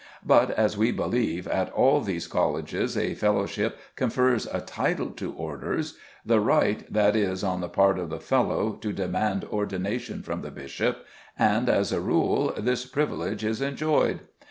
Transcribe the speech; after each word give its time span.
But, 0.25 0.49
as 0.49 0.75
we 0.75 0.91
believe, 0.91 1.47
at 1.47 1.71
all 1.73 2.01
these 2.01 2.25
colleges 2.25 2.97
a 2.97 3.13
fellowship 3.13 3.77
confers 3.95 4.47
a 4.51 4.59
title 4.59 5.11
to 5.11 5.31
orders, 5.33 5.95
the 6.25 6.39
right, 6.39 6.91
that 6.91 7.15
is, 7.15 7.43
on 7.43 7.61
the 7.61 7.69
part 7.69 7.99
of 7.99 8.09
the 8.09 8.19
fellow 8.19 8.71
to 8.81 8.93
demand 8.93 9.45
ordination 9.45 10.23
from 10.23 10.41
the 10.41 10.49
bishop; 10.49 11.05
and, 11.37 11.69
as 11.69 11.91
a 11.91 12.01
rule, 12.01 12.51
this 12.57 12.83
privilege 12.87 13.43
is 13.45 13.61
enjoyed. 13.61 14.21